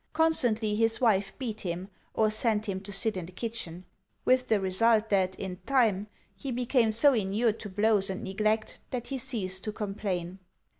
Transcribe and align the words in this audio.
Constantly 0.13 0.73
his 0.75 0.99
wife 0.99 1.31
beat 1.37 1.61
him, 1.61 1.87
or 2.15 2.31
sent 2.31 2.65
him 2.65 2.79
to 2.81 2.91
sit 2.91 3.15
in 3.15 3.27
the 3.27 3.31
kitchen 3.31 3.85
with 4.25 4.47
the 4.47 4.59
result 4.59 5.09
that 5.09 5.35
in 5.39 5.57
time, 5.67 6.07
he 6.35 6.49
became 6.49 6.91
so 6.91 7.13
inured 7.13 7.59
to 7.59 7.69
blows 7.69 8.09
and 8.09 8.23
neglect, 8.23 8.79
that 8.89 9.09
he 9.09 9.17
ceased 9.19 9.63
to 9.63 9.71
complain. 9.71 10.39